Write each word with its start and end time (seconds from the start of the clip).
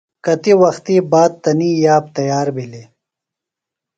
کتیۡ 0.25 0.57
وختیۡ 0.61 1.03
باد 1.11 1.31
تنی 1.43 1.69
یاب 1.83 2.03
تیار 2.15 2.47
بِھلیۡ۔ 2.55 2.87